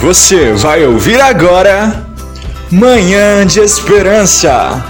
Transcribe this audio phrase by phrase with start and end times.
[0.00, 2.06] Você vai ouvir agora
[2.70, 4.82] Manhã de Esperança.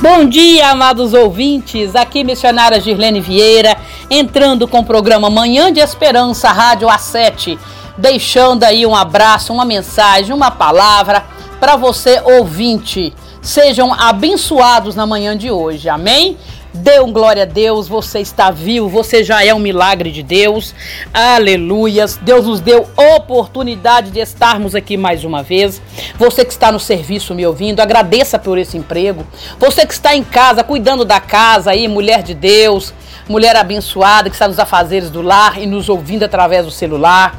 [0.00, 1.94] Bom dia, amados ouvintes.
[1.94, 3.76] Aqui missionária Girlene Vieira,
[4.10, 7.58] entrando com o programa Manhã de Esperança, Rádio A7,
[7.98, 11.22] deixando aí um abraço, uma mensagem, uma palavra
[11.60, 13.12] para você ouvinte.
[13.42, 15.86] Sejam abençoados na manhã de hoje.
[15.86, 16.38] Amém?
[16.76, 20.74] Dê um glória a Deus, você está vivo, você já é um milagre de Deus.
[21.14, 22.16] Aleluias.
[22.20, 25.80] Deus nos deu oportunidade de estarmos aqui mais uma vez.
[26.18, 29.24] Você que está no serviço me ouvindo, agradeça por esse emprego.
[29.56, 32.92] Você que está em casa, cuidando da casa aí, mulher de Deus,
[33.28, 37.38] mulher abençoada que está nos afazeres do lar e nos ouvindo através do celular.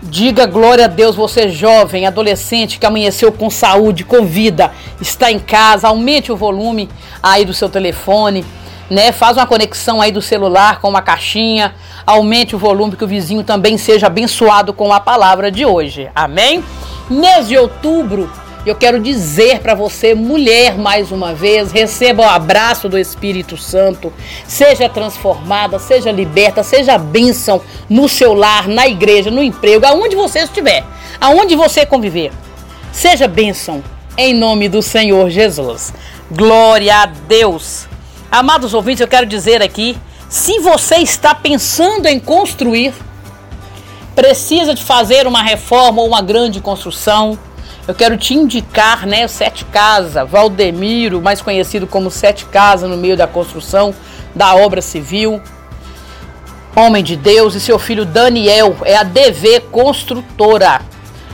[0.00, 5.40] Diga glória a Deus, você jovem, adolescente que amanheceu com saúde, com vida, está em
[5.40, 6.88] casa, aumente o volume
[7.20, 8.44] aí do seu telefone,
[8.88, 9.10] né?
[9.10, 11.74] Faz uma conexão aí do celular com uma caixinha,
[12.06, 16.08] aumente o volume que o vizinho também seja abençoado com a palavra de hoje.
[16.14, 16.62] Amém?
[17.10, 18.30] Mês de outubro,
[18.66, 24.12] eu quero dizer para você, mulher, mais uma vez, receba o abraço do Espírito Santo,
[24.46, 30.40] seja transformada, seja liberta, seja bênção no seu lar, na igreja, no emprego, aonde você
[30.40, 30.84] estiver,
[31.20, 32.32] aonde você conviver.
[32.92, 33.82] Seja bênção
[34.16, 35.94] em nome do Senhor Jesus.
[36.30, 37.86] Glória a Deus.
[38.30, 39.96] Amados ouvintes, eu quero dizer aqui,
[40.28, 42.92] se você está pensando em construir,
[44.14, 47.38] precisa de fazer uma reforma ou uma grande construção,
[47.88, 53.16] eu quero te indicar, né, Sete Casa, Valdemiro, mais conhecido como Sete Casa no meio
[53.16, 53.94] da construção
[54.34, 55.40] da obra civil.
[56.76, 60.82] Homem de Deus e seu filho Daniel é a DV Construtora.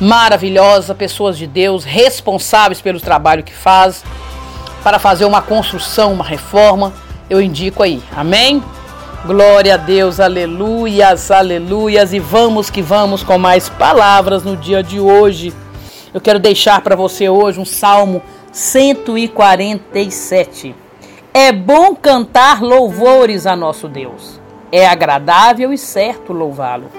[0.00, 4.02] maravilhosa, pessoas de Deus, responsáveis pelo trabalho que faz,
[4.82, 6.92] para fazer uma construção, uma reforma
[7.32, 8.00] eu indico aí.
[8.14, 8.62] Amém?
[9.24, 12.12] Glória a Deus, aleluias, aleluias.
[12.12, 15.50] E vamos que vamos com mais palavras no dia de hoje.
[16.12, 18.20] Eu quero deixar para você hoje um salmo
[18.52, 20.74] 147.
[21.32, 24.38] É bom cantar louvores a nosso Deus.
[24.70, 26.90] É agradável e certo louvá-lo.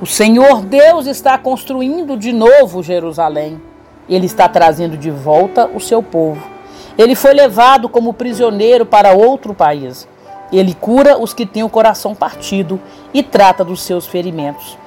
[0.00, 3.60] O Senhor Deus está construindo de novo Jerusalém.
[4.08, 6.53] Ele está trazendo de volta o seu povo.
[6.96, 10.08] Ele foi levado como prisioneiro para outro país.
[10.52, 12.80] Ele cura os que têm o coração partido
[13.12, 14.78] e trata dos seus ferimentos.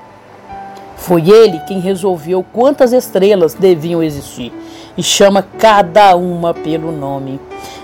[0.95, 4.51] Foi ele quem resolveu quantas estrelas deviam existir
[4.97, 7.39] e chama cada uma pelo nome.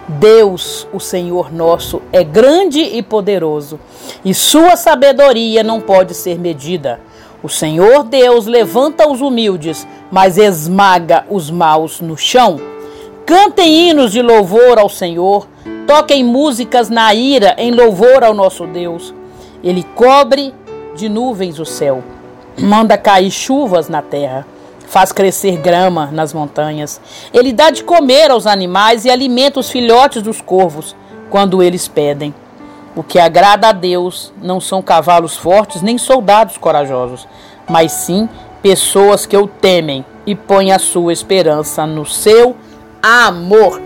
[0.08, 3.80] Deus, o Senhor nosso, é grande e poderoso,
[4.26, 7.00] e sua sabedoria não pode ser medida.
[7.42, 12.60] O Senhor Deus levanta os humildes, mas esmaga os maus no chão.
[13.26, 15.48] Cantem hinos de louvor ao Senhor,
[15.88, 19.14] toquem músicas na ira em louvor ao nosso Deus.
[19.64, 20.54] Ele cobre
[20.94, 22.04] de nuvens o céu,
[22.60, 24.46] manda cair chuvas na terra,
[24.88, 27.00] faz crescer grama nas montanhas.
[27.34, 30.94] Ele dá de comer aos animais e alimenta os filhotes dos corvos
[31.30, 32.36] quando eles pedem.
[32.94, 37.26] O que agrada a Deus não são cavalos fortes nem soldados corajosos,
[37.70, 38.28] mas sim
[38.62, 42.56] pessoas que o temem e põem a sua esperança no seu
[43.04, 43.82] amor.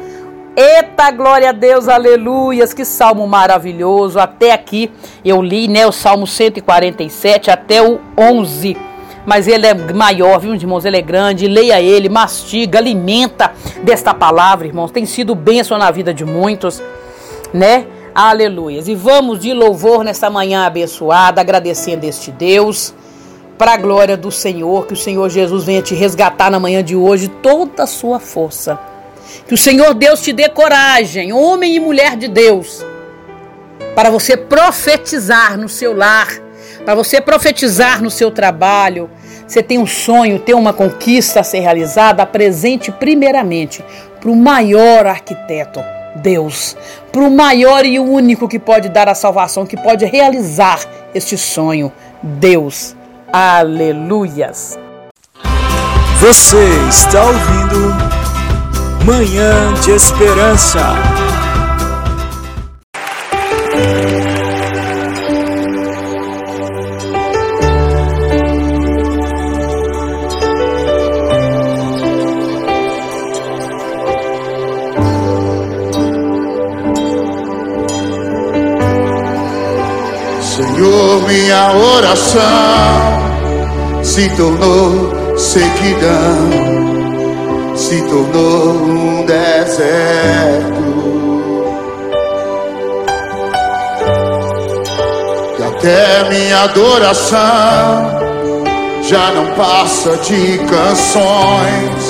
[0.56, 4.20] Eita, glória a Deus, aleluias, que salmo maravilhoso.
[4.20, 4.92] Até aqui
[5.26, 8.78] eu li, né, o salmo 147 até o 11.
[9.26, 10.86] Mas ele é maior, viu, irmãos?
[10.86, 11.48] Ele é grande.
[11.48, 13.52] Leia ele, mastiga, alimenta
[13.84, 14.92] desta palavra, irmãos.
[14.92, 16.82] Tem sido bênção na vida de muitos,
[17.54, 17.86] né?
[18.16, 18.88] Aleluias.
[18.88, 22.94] E vamos de louvor nesta manhã abençoada, agradecendo este Deus
[23.58, 26.96] para a glória do Senhor, que o Senhor Jesus venha te resgatar na manhã de
[26.96, 28.80] hoje toda a sua força
[29.48, 32.86] que o Senhor Deus te dê coragem, homem e mulher de Deus,
[33.96, 36.28] para você profetizar no seu lar,
[36.86, 39.10] para você profetizar no seu trabalho.
[39.48, 43.84] Você tem um sonho, tem uma conquista a ser realizada, apresente primeiramente
[44.20, 45.82] para o maior arquiteto,
[46.18, 46.76] Deus,
[47.12, 50.80] para o maior e único que pode dar a salvação, que pode realizar
[51.14, 51.92] este sonho,
[52.22, 52.96] Deus.
[53.32, 54.78] Aleluias.
[56.20, 58.17] Você está ouvindo
[59.08, 60.82] Manhã de Esperança.
[80.42, 82.44] Senhor, minha oração
[84.04, 87.17] se tornou sequidão
[87.78, 90.78] se tornou um deserto.
[95.60, 98.18] E até minha adoração
[99.04, 102.10] já não passa de canções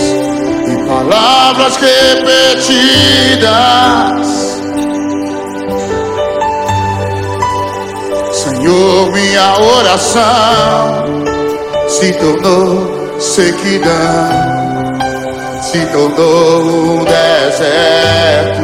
[0.68, 3.48] e palavras repetidas.
[8.32, 11.06] Senhor, minha oração
[11.90, 14.57] se tornou sequidão,
[15.72, 18.64] se tornou um deserto.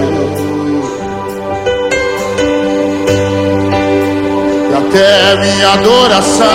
[4.69, 6.47] E até minha adoração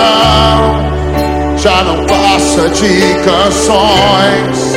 [1.55, 4.73] já não passa de canções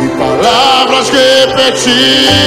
[0.00, 2.42] e palavras repetidas.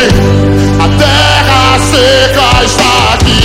[0.00, 0.20] Ajude.
[0.78, 3.44] A terra seca está aqui.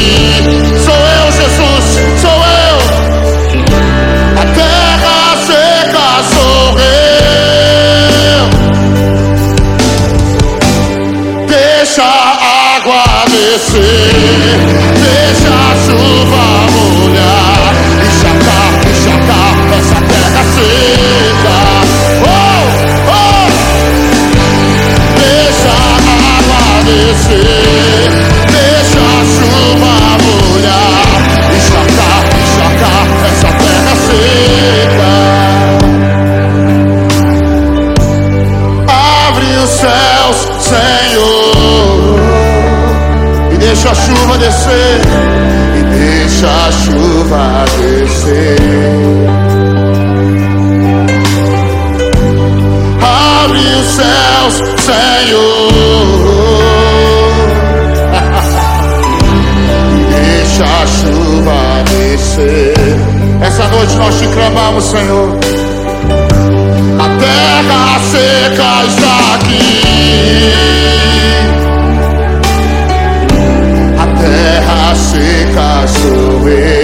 [0.83, 1.85] Sou eu, Jesus,
[2.21, 2.77] sou eu.
[4.41, 7.05] A terra seca sou eu.
[11.47, 14.13] Deixa a água descer,
[15.01, 16.74] deixa a chuva
[44.37, 45.01] deixa a chuva descer,
[45.77, 48.57] e deixa a chuva descer.
[53.01, 55.71] Abre os céus, Senhor,
[59.91, 61.59] e deixa a chuva
[61.89, 62.75] descer.
[63.41, 65.29] Essa noite nós te clamamos, Senhor.
[66.99, 70.94] A terra seca está aqui.
[76.15, 76.74] away.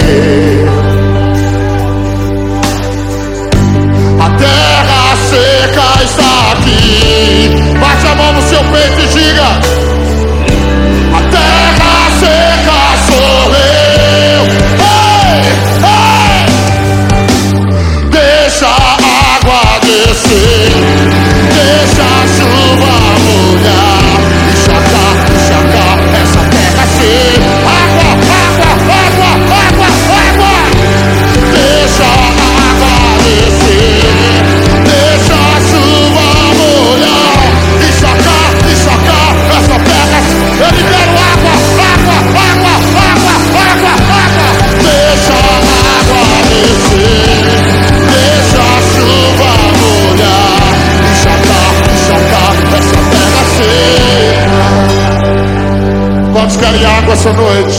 [57.22, 57.78] Querem água essa noite?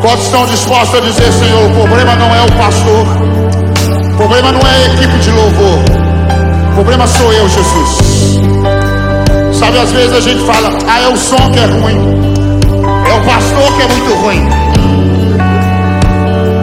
[0.00, 3.06] Quantos estão dispostos a dizer, Senhor, o problema não é o pastor,
[4.12, 5.78] o problema não é a equipe de louvor,
[6.70, 8.40] o problema sou eu, Jesus.
[9.52, 11.98] Sabe, às vezes a gente fala, ah, é o som que é ruim,
[13.06, 14.48] é o pastor que é muito ruim.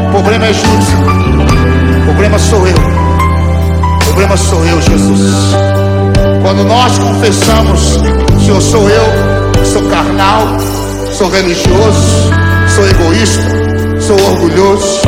[0.07, 5.55] O problema é Júlio, o problema sou eu, o problema sou eu, Jesus.
[6.41, 7.99] Quando nós confessamos,
[8.43, 10.41] Senhor, sou eu, sou carnal,
[11.17, 12.31] sou religioso,
[12.75, 13.41] sou egoísta,
[13.99, 15.01] sou orgulhoso.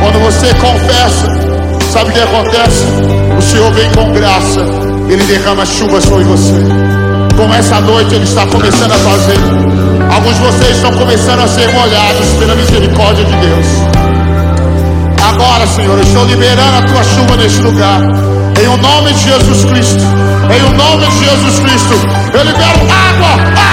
[0.00, 1.28] Quando você confessa,
[1.92, 2.84] sabe o que acontece?
[3.38, 4.60] O Senhor vem com graça,
[5.08, 6.54] Ele derrama chuva sobre você.
[7.36, 9.38] Como essa noite Ele está começando a fazer.
[10.12, 13.66] Alguns de vocês estão começando a ser molhados pela misericórdia de Deus.
[15.22, 18.00] Agora, Senhor, eu estou liberando a tua chuva neste lugar.
[18.60, 20.02] Em o nome de Jesus Cristo.
[20.50, 21.94] Em o nome de Jesus Cristo.
[22.34, 23.67] Eu libero água, água, água,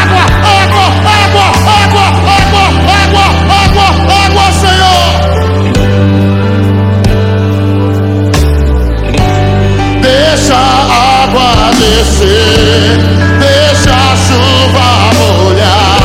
[10.45, 12.99] Deixa água descer,
[13.39, 14.87] deixa a chuva
[15.17, 15.97] molhar,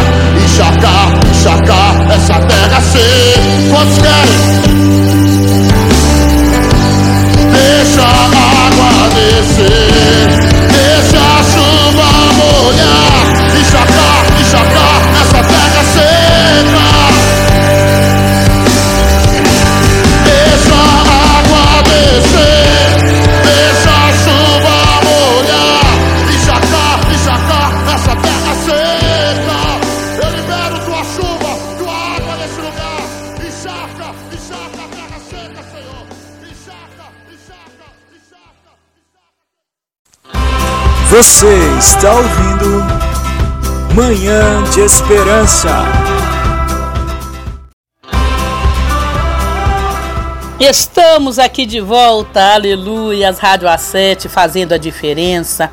[0.43, 3.69] encharcar, encharcar essa terra ser.
[3.71, 5.10] Quantos querem?
[41.31, 41.47] Você
[41.79, 42.85] está ouvindo
[43.95, 45.69] Manhã de Esperança.
[50.59, 55.71] Estamos aqui de volta, aleluia, Rádio A7 fazendo a diferença.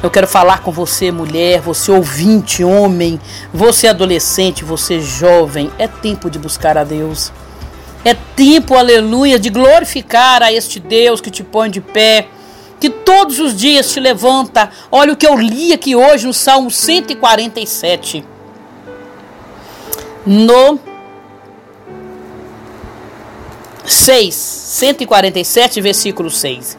[0.00, 3.20] Eu quero falar com você, mulher, você ouvinte, homem,
[3.52, 5.68] você adolescente, você jovem.
[5.80, 7.32] É tempo de buscar a Deus.
[8.04, 12.28] É tempo, aleluia, de glorificar a este Deus que te põe de pé,
[12.82, 14.68] que todos os dias te levanta.
[14.90, 18.24] Olha o que eu li aqui hoje no Salmo 147.
[20.26, 20.80] No
[23.84, 26.76] 6, 147, versículo 6.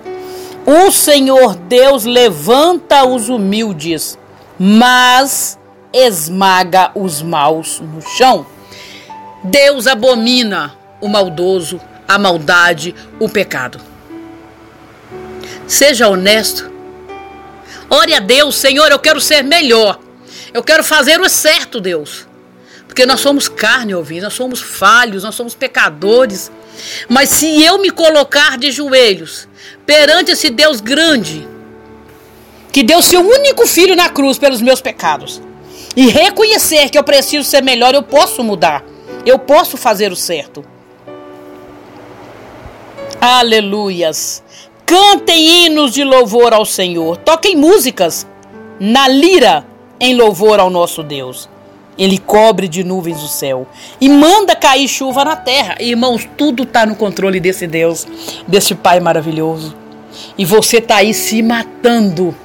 [0.66, 4.20] O Senhor Deus levanta os humildes,
[4.60, 5.58] mas
[5.94, 8.46] esmaga os maus no chão.
[9.42, 13.93] Deus abomina o maldoso, a maldade, o pecado.
[15.68, 16.72] Seja honesto.
[17.90, 20.00] Ore a Deus, Senhor, eu quero ser melhor.
[20.54, 22.28] Eu quero fazer o certo, Deus.
[22.88, 26.52] Porque nós somos carne, ouvir, nós somos falhos, nós somos pecadores.
[27.10, 29.48] Mas se eu me colocar de joelhos
[29.86, 31.48] perante esse Deus grande,
[32.72, 35.42] que deu seu único filho na cruz pelos meus pecados,
[35.96, 38.84] e reconhecer que eu preciso ser melhor, eu posso mudar.
[39.26, 40.66] Eu posso fazer o certo.
[43.22, 44.44] Aleluias.
[44.86, 47.18] Cantem hinos de louvor ao Senhor.
[47.18, 48.28] Toquem músicas
[48.80, 49.66] na lira
[50.00, 51.50] em louvor ao nosso Deus.
[51.98, 53.68] Ele cobre de nuvens o céu
[54.02, 55.78] e manda cair chuva na terra.
[55.80, 58.08] Irmãos, tudo está no controle desse Deus,
[58.48, 59.76] desse Pai maravilhoso.
[60.38, 62.36] E você está aí se matando.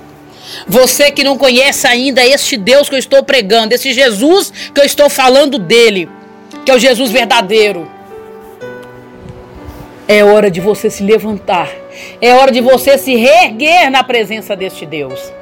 [0.66, 4.84] Você que não conhece ainda este Deus que eu estou pregando, esse Jesus que eu
[4.84, 6.08] estou falando dele,
[6.64, 7.90] que é o Jesus verdadeiro.
[10.06, 11.70] É hora de você se levantar.
[12.20, 15.32] É hora de você se reerguer na presença deste Deus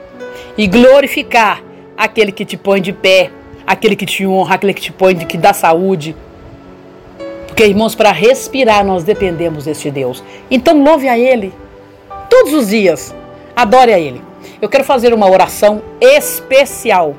[0.57, 1.63] e glorificar
[1.97, 3.31] aquele que te põe de pé,
[3.67, 6.15] aquele que te honra, aquele que te põe, que dá saúde.
[7.47, 10.23] Porque, irmãos, para respirar nós dependemos deste Deus.
[10.51, 11.53] Então louve a Ele
[12.29, 13.15] todos os dias.
[13.55, 14.21] Adore a Ele.
[14.61, 17.15] Eu quero fazer uma oração especial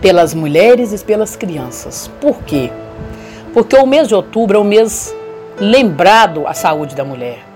[0.00, 2.10] pelas mulheres e pelas crianças.
[2.20, 2.70] Por quê?
[3.54, 5.14] Porque o mês de outubro é o mês
[5.58, 7.51] lembrado à saúde da mulher.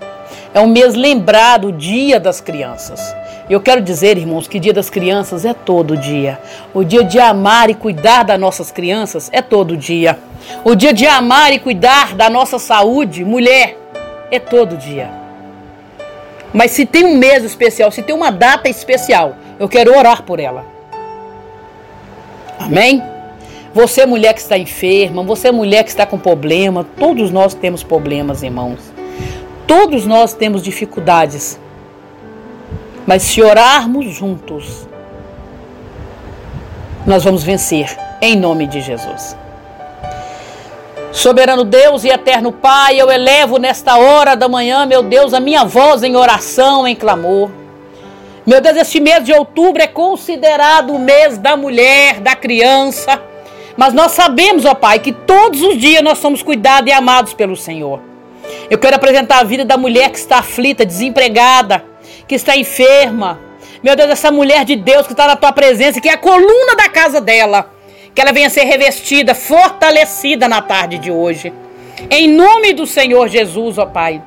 [0.56, 3.14] É um mês lembrado o Dia das Crianças.
[3.46, 6.38] Eu quero dizer, irmãos, que Dia das Crianças é todo dia.
[6.72, 10.18] O dia de amar e cuidar das nossas crianças é todo dia.
[10.64, 13.76] O dia de amar e cuidar da nossa saúde, mulher,
[14.30, 15.10] é todo dia.
[16.54, 20.40] Mas se tem um mês especial, se tem uma data especial, eu quero orar por
[20.40, 20.64] ela.
[22.58, 23.02] Amém?
[23.74, 28.42] Você, mulher que está enferma, você, mulher que está com problema, todos nós temos problemas,
[28.42, 28.95] irmãos.
[29.66, 31.58] Todos nós temos dificuldades.
[33.06, 34.86] Mas se orarmos juntos,
[37.06, 39.36] nós vamos vencer, em nome de Jesus.
[41.12, 45.64] Soberano Deus e eterno Pai, eu elevo nesta hora da manhã, meu Deus, a minha
[45.64, 47.50] voz em oração, em clamor.
[48.44, 53.20] Meu Deus, este mês de outubro é considerado o mês da mulher, da criança.
[53.76, 57.56] Mas nós sabemos, ó Pai, que todos os dias nós somos cuidados e amados pelo
[57.56, 58.00] Senhor.
[58.68, 61.84] Eu quero apresentar a vida da mulher que está aflita, desempregada,
[62.26, 63.40] que está enferma.
[63.82, 66.74] Meu Deus, essa mulher de Deus que está na tua presença, que é a coluna
[66.76, 67.70] da casa dela.
[68.14, 71.52] Que ela venha ser revestida, fortalecida na tarde de hoje.
[72.10, 74.22] Em nome do Senhor Jesus, ó Pai.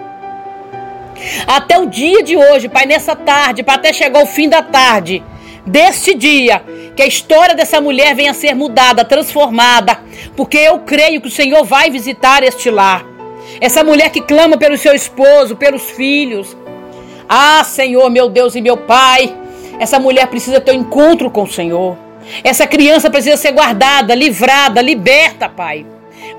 [1.46, 5.24] Até o dia de hoje, Pai, nessa tarde, para até chegar o fim da tarde
[5.66, 6.64] deste dia,
[6.96, 10.00] que a história dessa mulher venha a ser mudada, transformada,
[10.36, 13.09] porque eu creio que o Senhor vai visitar este lar.
[13.62, 16.56] Essa mulher que clama pelo seu esposo, pelos filhos.
[17.28, 19.36] Ah, Senhor, meu Deus e meu Pai,
[19.80, 21.98] essa mulher precisa ter um encontro com o Senhor.
[22.44, 25.86] Essa criança precisa ser guardada, livrada, liberta, Pai.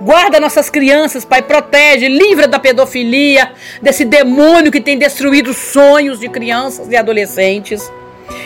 [0.00, 6.29] Guarda nossas crianças, Pai, protege, livra da pedofilia, desse demônio que tem destruído sonhos de
[6.29, 7.91] crianças e adolescentes.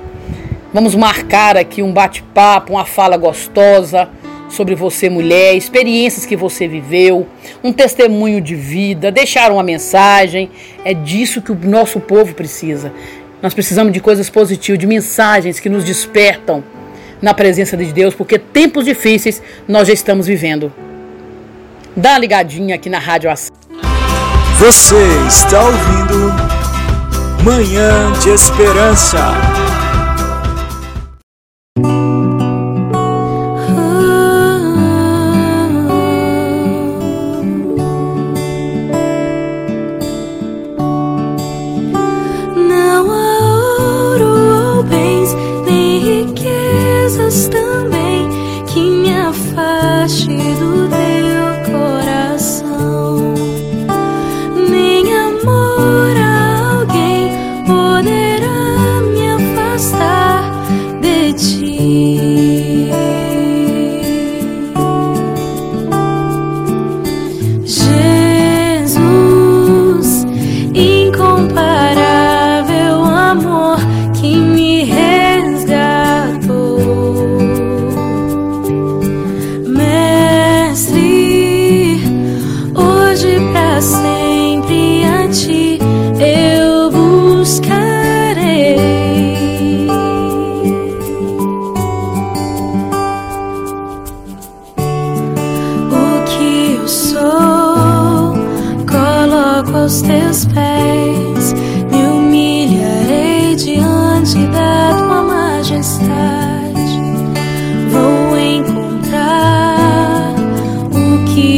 [0.73, 4.09] Vamos marcar aqui um bate-papo, uma fala gostosa
[4.49, 7.25] sobre você, mulher, experiências que você viveu,
[7.63, 10.49] um testemunho de vida, deixar uma mensagem.
[10.83, 12.91] É disso que o nosso povo precisa.
[13.41, 16.63] Nós precisamos de coisas positivas, de mensagens que nos despertam
[17.21, 20.71] na presença de Deus, porque tempos difíceis nós já estamos vivendo.
[21.95, 23.64] Dá uma ligadinha aqui na Rádio Ação.
[24.59, 26.33] Você está ouvindo
[27.43, 29.64] Manhã de Esperança.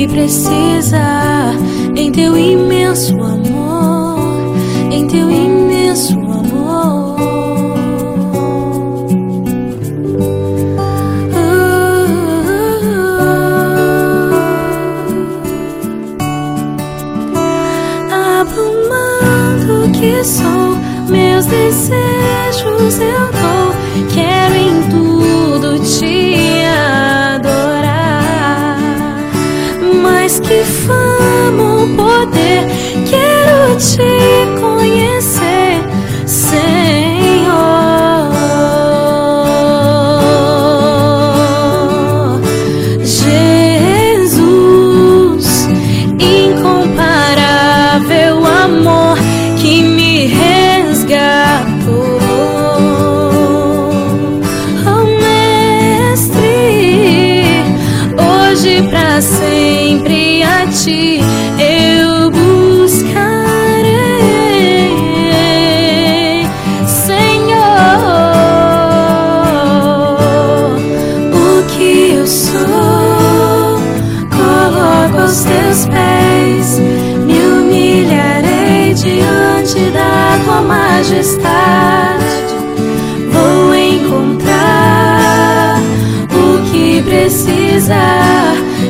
[0.05, 1.53] precisa
[1.95, 4.19] em teu imenso amor,
[4.91, 6.66] em teu imenso amor.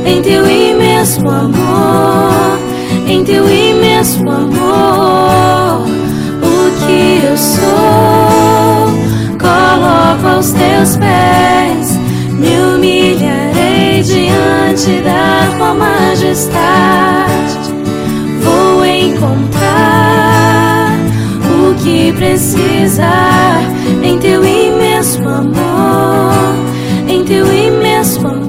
[0.05, 2.57] em teu imenso amor,
[3.05, 5.85] em teu imenso amor.
[6.41, 8.87] O que eu sou,
[9.37, 11.97] coloco aos teus pés,
[12.31, 17.27] me humilharei diante da tua majestade.
[18.41, 20.93] Vou encontrar
[21.43, 23.63] o que precisar
[24.01, 26.55] em teu imenso amor,
[27.05, 28.46] em teu imenso amor.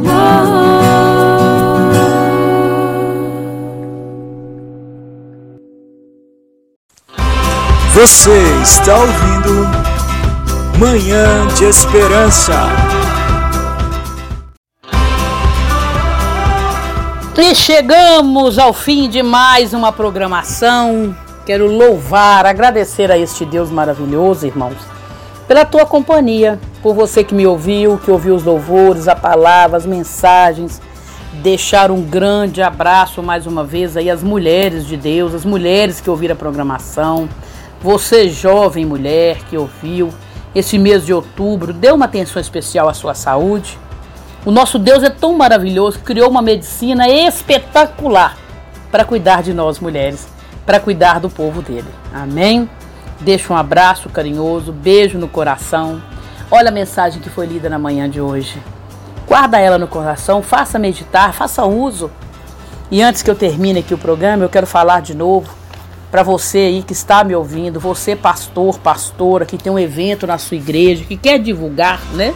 [8.00, 8.30] Você
[8.62, 9.66] está ouvindo
[10.78, 12.54] Manhã de Esperança.
[17.36, 21.12] E chegamos ao fim de mais uma programação.
[21.44, 24.76] Quero louvar, agradecer a este Deus maravilhoso, irmãos,
[25.48, 29.84] pela tua companhia, por você que me ouviu, que ouviu os louvores, a palavra, as
[29.84, 30.80] mensagens.
[31.42, 36.08] Deixar um grande abraço mais uma vez aí às mulheres de Deus, as mulheres que
[36.08, 37.28] ouviram a programação.
[37.80, 40.12] Você, jovem mulher que ouviu,
[40.54, 43.78] esse mês de outubro, dê uma atenção especial à sua saúde.
[44.44, 48.36] O nosso Deus é tão maravilhoso que criou uma medicina espetacular
[48.90, 50.26] para cuidar de nós mulheres,
[50.66, 51.88] para cuidar do povo dele.
[52.12, 52.68] Amém?
[53.20, 56.02] Deixo um abraço carinhoso, beijo no coração.
[56.50, 58.60] Olha a mensagem que foi lida na manhã de hoje.
[59.26, 62.10] Guarda ela no coração, faça meditar, faça uso.
[62.90, 65.57] E antes que eu termine aqui o programa, eu quero falar de novo
[66.10, 70.38] para você aí que está me ouvindo, você pastor, pastora, que tem um evento na
[70.38, 72.34] sua igreja, que quer divulgar, né?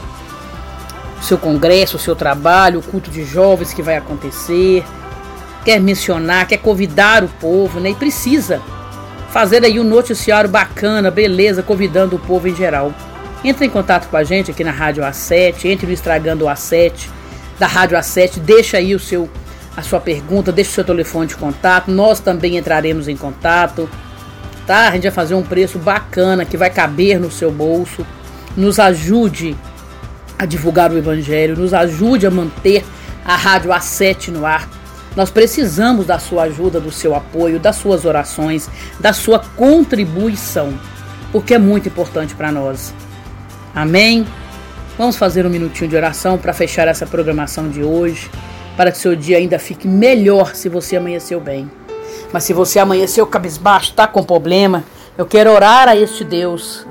[1.18, 4.84] O seu congresso, o seu trabalho, o culto de jovens que vai acontecer,
[5.64, 7.90] quer mencionar, quer convidar o povo, né?
[7.90, 8.60] E precisa
[9.30, 12.92] fazer aí um noticiário bacana, beleza, convidando o povo em geral.
[13.42, 17.08] Entre em contato com a gente aqui na Rádio A7, entre no Estragando o A7,
[17.58, 19.28] da Rádio A7, deixa aí o seu
[19.76, 21.90] a sua pergunta, deixe o seu telefone de contato.
[21.90, 23.88] Nós também entraremos em contato.
[24.66, 24.88] Tá?
[24.88, 28.06] A gente vai fazer um preço bacana que vai caber no seu bolso.
[28.56, 29.56] Nos ajude
[30.38, 32.84] a divulgar o evangelho, nos ajude a manter
[33.24, 34.68] a Rádio A7 no ar.
[35.16, 40.72] Nós precisamos da sua ajuda, do seu apoio, das suas orações, da sua contribuição,
[41.30, 42.94] porque é muito importante para nós.
[43.74, 44.26] Amém?
[44.98, 48.30] Vamos fazer um minutinho de oração para fechar essa programação de hoje
[48.76, 51.70] para que seu dia ainda fique melhor se você amanheceu bem.
[52.32, 54.84] Mas se você amanheceu cabisbaixo, está com problema,
[55.16, 56.86] eu quero orar a este Deus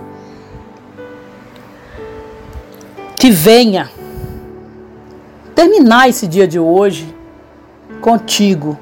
[3.17, 3.89] que venha
[5.55, 7.15] terminar esse dia de hoje
[7.99, 8.77] contigo,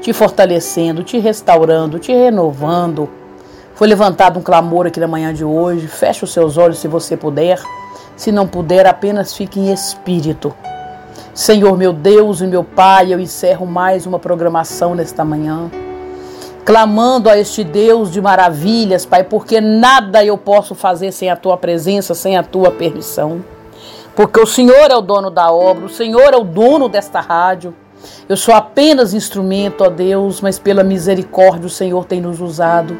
[0.00, 3.08] te fortalecendo, te restaurando, te renovando.
[3.74, 5.88] Foi levantado um clamor aqui na manhã de hoje.
[5.88, 7.60] Feche os seus olhos se você puder.
[8.16, 10.54] Se não puder, apenas fique em espírito
[11.40, 15.70] Senhor meu Deus e meu Pai, eu encerro mais uma programação nesta manhã,
[16.66, 21.56] clamando a este Deus de maravilhas, Pai, porque nada eu posso fazer sem a tua
[21.56, 23.42] presença, sem a tua permissão.
[24.14, 27.74] Porque o Senhor é o dono da obra, o Senhor é o dono desta rádio.
[28.28, 32.94] Eu sou apenas instrumento, ó Deus, mas pela misericórdia o Senhor tem nos usado.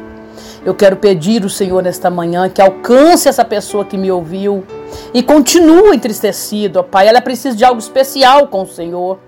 [0.65, 4.63] Eu quero pedir o Senhor nesta manhã que alcance essa pessoa que me ouviu
[5.13, 7.07] e continua entristecido, ó Pai.
[7.07, 9.19] Ela precisa de algo especial com o Senhor.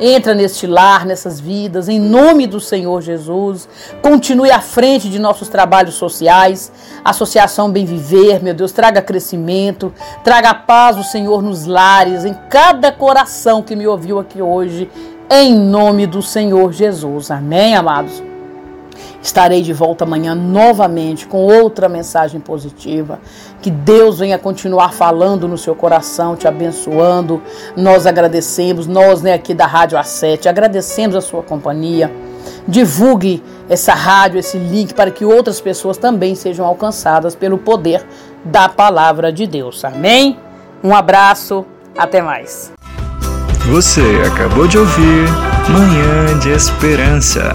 [0.00, 3.68] Entra neste lar, nessas vidas, em nome do Senhor Jesus.
[4.00, 6.72] Continue à frente de nossos trabalhos sociais.
[7.04, 9.92] Associação Bem Viver, meu Deus, traga crescimento,
[10.24, 14.90] traga paz o Senhor nos lares, em cada coração que me ouviu aqui hoje,
[15.30, 17.30] em nome do Senhor Jesus.
[17.30, 18.29] Amém, amados?
[19.22, 23.20] Estarei de volta amanhã novamente com outra mensagem positiva.
[23.60, 27.42] Que Deus venha continuar falando no seu coração, te abençoando.
[27.76, 32.10] Nós agradecemos, nós né, aqui da Rádio A7, agradecemos a sua companhia.
[32.66, 38.04] Divulgue essa rádio, esse link, para que outras pessoas também sejam alcançadas pelo poder
[38.44, 39.84] da palavra de Deus.
[39.84, 40.38] Amém?
[40.82, 42.72] Um abraço, até mais.
[43.70, 45.28] Você acabou de ouvir
[45.68, 47.52] Manhã de Esperança.